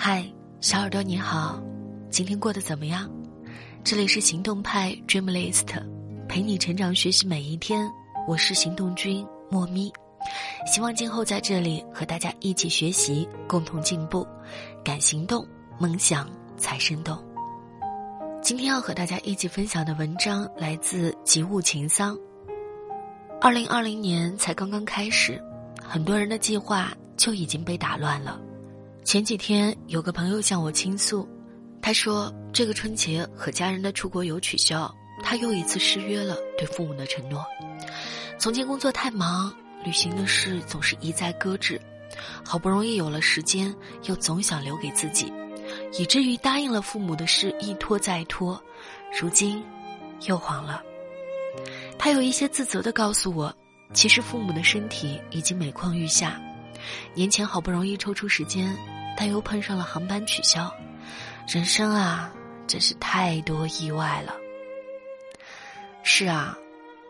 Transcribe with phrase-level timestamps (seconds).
[0.00, 0.24] 嗨，
[0.60, 1.60] 小耳朵你好，
[2.08, 3.10] 今天过得怎么样？
[3.82, 5.66] 这里是行动派 Dreamlist，
[6.28, 7.84] 陪你成长学习每一天。
[8.28, 9.92] 我是行动君莫咪，
[10.72, 14.24] 希望今后在这里和大家一起学习，共同进步。
[14.84, 15.44] 敢行动，
[15.80, 17.18] 梦想才生动。
[18.40, 22.16] 今天要和大家一起分享的文章来自吉物情桑。
[23.40, 25.42] 二零二零年才刚刚开始，
[25.82, 28.40] 很多人的计划就已经被打乱了。
[29.08, 31.26] 前几天有个朋友向我倾诉，
[31.80, 37.42] 他说这个春节和家人的出国游取消，他又一次失约了对父母的承诺。
[38.38, 39.50] 从前工作太忙，
[39.82, 41.80] 旅行的事总是一再搁置，
[42.44, 45.32] 好不容易有了时间，又总想留给自己，
[45.98, 48.62] 以至于答应了父母的事一拖再拖，
[49.18, 49.64] 如今
[50.26, 50.82] 又黄了。
[51.98, 53.56] 他有一些自责的告诉我，
[53.94, 56.38] 其实父母的身体已经每况愈下，
[57.14, 58.76] 年前好不容易抽出时间。
[59.20, 60.72] 但又碰上了航班取消，
[61.48, 62.32] 人生啊，
[62.68, 64.32] 真是太多意外了。
[66.04, 66.56] 是啊，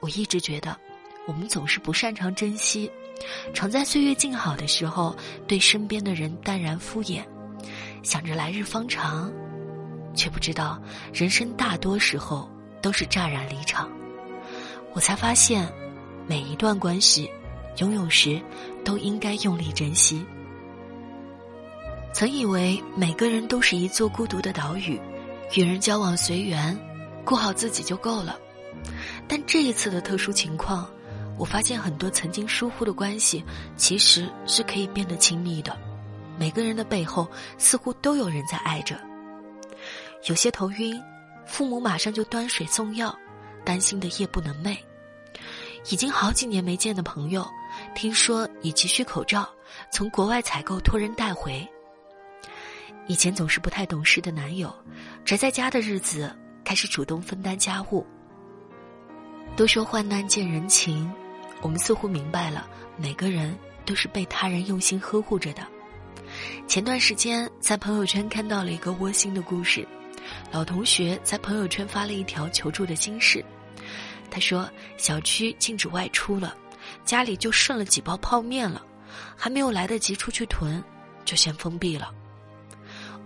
[0.00, 0.78] 我一直觉得，
[1.26, 2.88] 我们总是不擅长珍惜，
[3.52, 5.16] 常在岁月静好的时候
[5.48, 7.24] 对身边的人淡然敷衍，
[8.04, 9.28] 想着来日方长，
[10.14, 10.80] 却不知道
[11.12, 12.48] 人生大多时候
[12.80, 13.90] 都是乍然离场。
[14.94, 15.68] 我才发现，
[16.28, 17.28] 每一段关系，
[17.78, 18.40] 拥有时
[18.84, 20.24] 都应该用力珍惜。
[22.16, 24.98] 曾以为每个人都是一座孤独的岛屿，
[25.54, 26.74] 与人交往随缘，
[27.26, 28.38] 过好自己就够了。
[29.28, 30.88] 但这一次的特殊情况，
[31.36, 33.44] 我发现很多曾经疏忽的关系，
[33.76, 35.76] 其实是可以变得亲密的。
[36.38, 37.28] 每个人的背后
[37.58, 38.98] 似乎都有人在爱着。
[40.24, 40.98] 有些头晕，
[41.44, 43.14] 父母马上就端水送药，
[43.62, 44.74] 担心的夜不能寐。
[45.90, 47.46] 已经好几年没见的朋友，
[47.94, 49.46] 听说你急需口罩，
[49.92, 51.62] 从国外采购托人带回。
[53.08, 54.74] 以前总是不太懂事的男友，
[55.24, 58.04] 宅在家的日子开始主动分担家务。
[59.54, 61.10] 都说患难见人情，
[61.62, 65.62] 我们似乎明白了，每个人都是被他人用心呵护着的。
[66.66, 69.86] 前段时间在朋友圈看到了一个窝心的故事，
[70.50, 73.44] 老同学在朋友圈发了一条求助的心事。
[74.28, 74.68] 他说
[74.98, 76.56] ：“小区禁止外出了，
[77.04, 78.84] 家里就剩了几包泡面了，
[79.36, 80.82] 还没有来得及出去囤，
[81.24, 82.12] 就先封闭了。”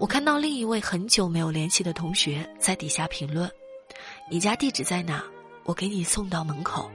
[0.01, 3.49] 我看到另一位很久没有联系的同学在底下评论
[4.31, 5.23] ：“你家地址在哪？
[5.65, 6.91] 我给你送到门口。”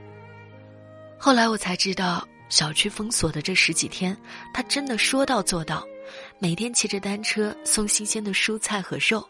[1.16, 4.16] 后来我才知道，小区封锁的这十几天，
[4.52, 5.86] 他真的说到做到，
[6.40, 9.24] 每天骑着单车送新鲜的蔬菜和肉，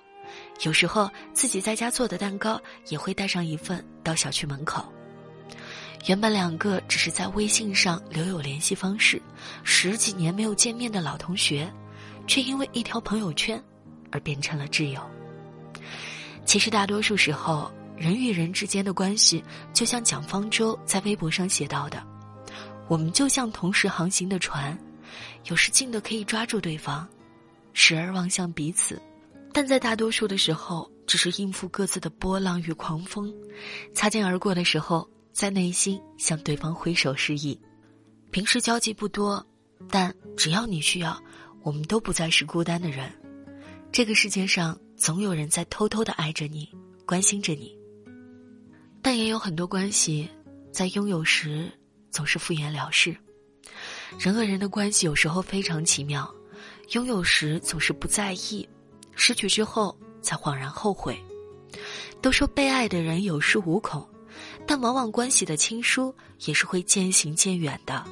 [0.63, 2.59] 有时候自己在家做的蛋糕
[2.89, 4.91] 也会带上一份到小区门口。
[6.07, 9.21] 原本两个只是在微信上留有联系方式，
[9.65, 11.71] 十几年没有见面的老同学。
[12.27, 13.63] 却因为一条朋友圈，
[14.11, 15.01] 而变成了挚友。
[16.45, 19.43] 其实大多数时候，人与人之间的关系，
[19.73, 22.03] 就像蒋方舟在微博上写到的
[22.89, 24.79] ：“我们就像同时航行的船，
[25.47, 27.09] 有时近的可以抓住对方，
[27.73, 29.01] 时而望向彼此，
[29.53, 33.33] 但在大多数的时候，只是应付各自的波浪与狂风。
[33.93, 37.59] 擦肩而过的时候，在内心向对方挥手示意。
[38.31, 39.45] 平时交集不多，
[39.91, 41.21] 但只要你需要。”
[41.67, 43.13] 我们都不再是孤单的人，
[43.91, 46.73] 这个世界上总有人在偷偷的爱着你，
[47.05, 47.77] 关心着你。
[49.03, 50.31] 但也有很多关系，
[50.71, 51.69] 在拥有时
[52.09, 53.17] 总是敷衍了事。
[54.17, 56.33] 人和人的关系有时候非常奇妙，
[56.93, 58.69] 拥有时总是不在意，
[59.17, 61.21] 失去之后才恍然后悔。
[62.23, 64.09] 都说被爱的人有恃无恐，
[64.69, 68.05] 但往往关系的亲疏也是会渐行渐远的。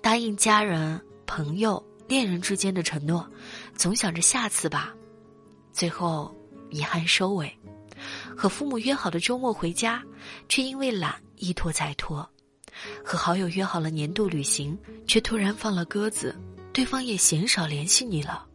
[0.00, 1.84] 答应家人、朋友。
[2.08, 3.28] 恋人之间的承诺，
[3.74, 4.94] 总想着下次吧，
[5.72, 6.34] 最后
[6.70, 7.48] 遗憾收尾；
[8.36, 10.02] 和父母约好的周末回家，
[10.48, 12.24] 却因为懒一拖再拖；
[13.04, 16.34] 和好友约好了年度旅行，却突然放了鸽子，
[16.72, 18.46] 对方也鲜少联系你了；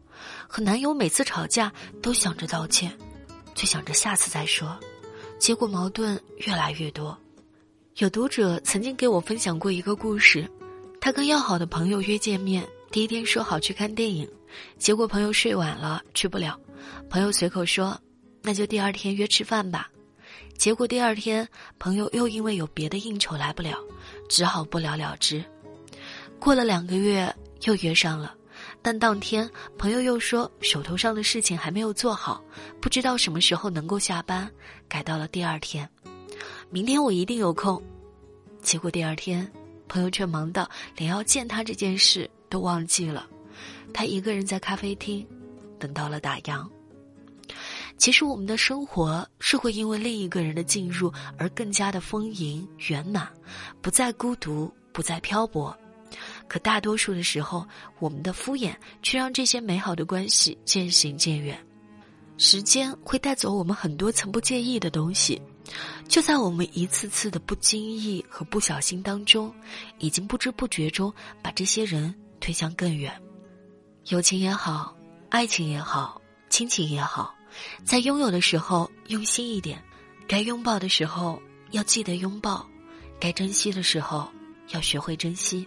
[0.48, 2.96] 和男友每次吵架都想着道歉，
[3.54, 4.78] 却想着下次再说，
[5.38, 7.18] 结果矛盾越来越多。
[7.96, 10.50] 有读者曾经给我分享过一个故事，
[10.98, 12.66] 他跟要好的朋友约见面。
[12.92, 14.28] 第一天说好去看电影，
[14.76, 16.60] 结果朋友睡晚了去不了，
[17.08, 17.98] 朋友随口说，
[18.42, 19.90] 那就第二天约吃饭吧。
[20.58, 21.48] 结果第二天
[21.78, 23.78] 朋友又因为有别的应酬来不了，
[24.28, 25.42] 只好不了了之。
[26.38, 28.34] 过了两个月又约上了，
[28.82, 32.44] 但当天朋友又说手头上的事情还没有做好，
[32.78, 34.46] 不知道什么时候能够下班，
[34.86, 35.88] 改到了第二天。
[36.68, 37.82] 明天我一定有空。
[38.60, 39.50] 结果第二天
[39.88, 42.30] 朋友却忙到连要见他这件事。
[42.48, 43.26] 都忘记了，
[43.94, 45.26] 他一个人在咖啡厅，
[45.78, 46.68] 等到了打烊。
[47.96, 53.26] 其实我们的生活是会因为另一个人的进入而更加的丰盈圆满，
[53.80, 55.74] 不再孤独，不再漂泊。
[56.46, 57.66] 可大多数的时候，
[58.00, 61.58] 我们的敷衍却让这些美好的关系渐行渐远。
[62.36, 65.40] 时间会带走我们很多曾不介意的东西，
[66.08, 69.54] 就在我们一次次的不经意和不小心当中，
[69.98, 71.12] 已经不知不觉中
[71.42, 73.12] 把这些人推向更远。
[74.08, 74.96] 友情也好，
[75.30, 76.20] 爱情也好，
[76.50, 77.34] 亲情也好。
[77.84, 79.82] 在拥有的时候用心一点，
[80.26, 82.66] 该拥抱的时候要记得拥抱，
[83.20, 84.30] 该珍惜的时候
[84.70, 85.66] 要学会珍惜。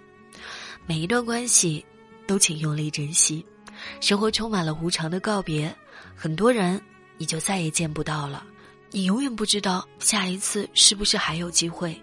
[0.86, 1.84] 每一段关系
[2.28, 3.46] 都请用力珍惜。
[4.02, 5.74] 生活充满了无常的告别，
[6.16, 6.82] 很多人
[7.18, 8.46] 你就再也见不到了。
[8.96, 12.02] 你永远不知道下一次是不是还有机会。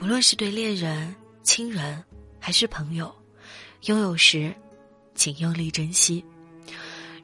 [0.00, 2.02] 无论是对恋人、亲人
[2.40, 3.14] 还是朋友，
[3.82, 4.50] 拥有时
[5.14, 6.24] 请用力珍惜。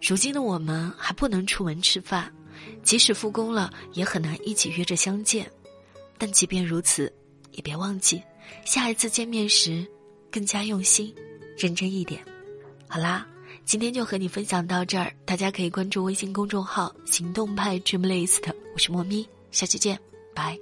[0.02, 2.30] 如今的我们还不能出门吃饭，
[2.82, 5.50] 即使复工了，也很难一起约着相见。
[6.18, 7.10] 但即便如此，
[7.52, 8.22] 也别忘记，
[8.66, 9.86] 下一次见面时，
[10.30, 11.14] 更加用心、
[11.56, 12.22] 认真一点。
[12.86, 13.26] 好啦，
[13.64, 19.98] 今天就和你分享到这儿，大家可以关注微信公众号“行动派 Dreamlist”，我是莫咪，下期见，
[20.32, 20.56] 拜。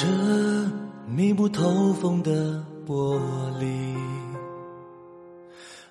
[0.00, 0.06] 这
[1.08, 3.18] 密不透风的玻
[3.58, 3.66] 璃，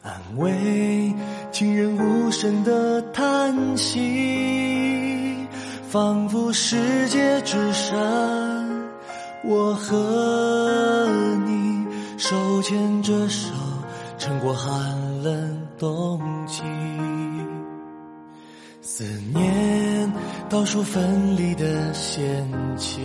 [0.02, 1.14] 安慰
[1.52, 5.46] 亲人无声的叹息，
[5.90, 6.78] 仿佛世
[7.10, 7.98] 界之上，
[9.44, 11.06] 我和
[11.46, 11.86] 你
[12.18, 13.52] 手牵着手，
[14.18, 16.64] 撑过寒冷冬季，
[18.82, 19.04] 思
[19.34, 20.14] 念
[20.48, 23.02] 倒数分离的限期。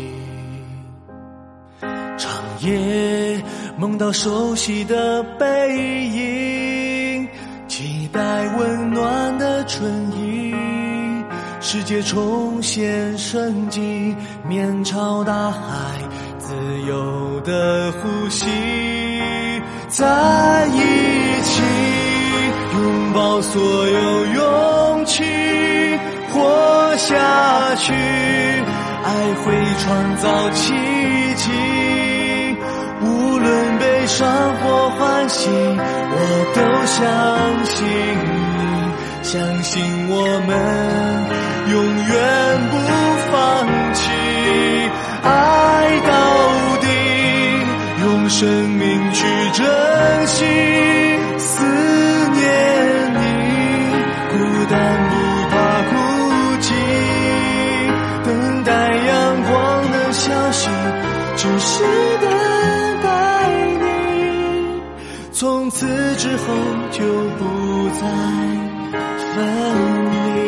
[2.65, 3.43] 夜
[3.77, 5.47] 梦到熟悉的背
[6.07, 7.29] 影，
[7.67, 8.21] 期待
[8.57, 10.55] 温暖的春意，
[11.61, 14.15] 世界重现生机，
[14.47, 15.59] 面朝大海，
[16.39, 16.55] 自
[16.87, 18.47] 由的呼吸，
[19.89, 21.63] 在一起
[22.75, 25.25] 拥抱所有勇气，
[26.31, 27.93] 活下去，
[29.03, 30.73] 爱会创造奇
[31.37, 31.51] 迹。
[34.03, 34.27] 悲伤
[34.57, 36.17] 或欢喜，我
[36.57, 36.61] 都
[36.91, 37.87] 相信
[38.59, 38.61] 你，
[39.23, 40.15] 相信我
[40.45, 40.51] 们
[41.71, 41.79] 永
[42.11, 42.13] 远
[42.69, 42.75] 不
[43.31, 43.33] 放
[43.95, 44.11] 弃，
[45.23, 45.31] 爱
[46.05, 46.11] 到
[46.81, 46.85] 底，
[48.03, 49.23] 用生命去
[49.53, 49.63] 珍
[50.27, 50.43] 惜，
[68.03, 68.09] 在
[69.35, 69.37] 分
[70.13, 70.43] 离。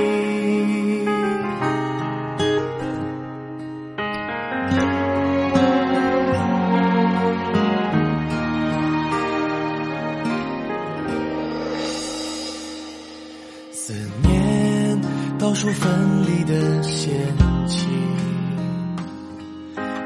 [13.73, 15.01] 思念
[15.39, 15.91] 倒数分
[16.27, 17.13] 离的限
[17.69, 17.87] 期，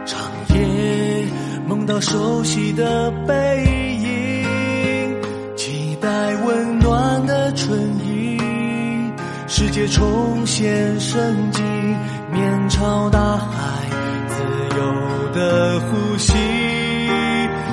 [0.04, 0.20] 长
[0.54, 0.56] 夜
[1.66, 3.97] 梦到熟悉的背影。
[7.58, 8.38] 春意
[9.48, 11.60] 世界重现生机，
[12.32, 13.48] 面朝大海，
[14.28, 14.36] 自
[14.76, 16.32] 由的呼吸，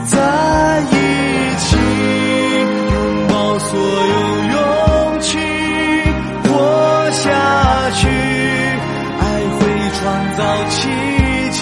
[0.06, 0.94] 在一
[1.60, 1.78] 起
[2.92, 4.16] 拥抱所有
[4.50, 4.58] 勇
[5.22, 5.38] 气，
[6.46, 7.30] 活下
[7.92, 8.08] 去，
[9.20, 9.24] 爱
[9.60, 9.62] 会
[10.00, 10.02] 创
[10.36, 10.90] 造奇
[11.52, 11.62] 迹。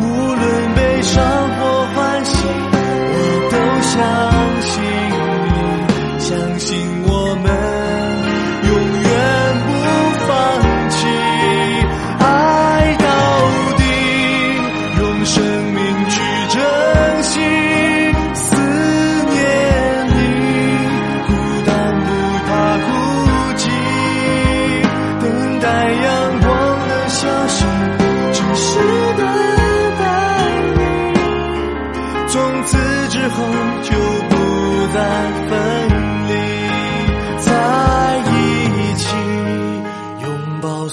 [0.00, 0.02] 无
[0.34, 1.14] 论悲伤
[1.60, 2.34] 或欢喜，
[3.12, 3.14] 我
[3.52, 3.94] 都想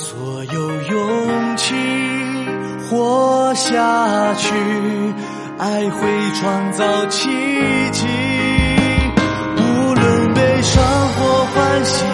[0.03, 1.73] 所有勇气
[2.89, 4.53] 活下去
[5.57, 7.29] 爱会创造奇
[7.93, 8.05] 迹。
[9.55, 12.12] 无论悲伤或欢喜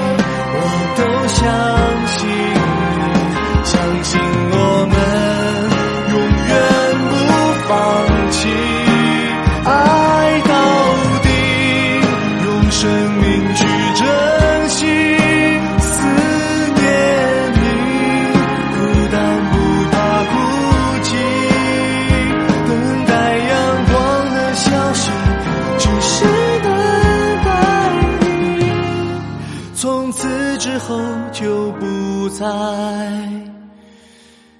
[30.89, 30.99] 后
[31.31, 32.45] 就不再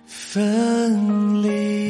[0.06, 1.88] 分离。